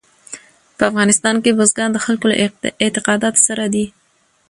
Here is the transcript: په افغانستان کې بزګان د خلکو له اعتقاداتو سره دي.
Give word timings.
په 0.77 0.83
افغانستان 0.91 1.35
کې 1.43 1.57
بزګان 1.57 1.89
د 1.93 1.97
خلکو 2.05 2.25
له 2.31 2.35
اعتقاداتو 2.83 3.43
سره 3.47 3.65
دي. 3.73 3.85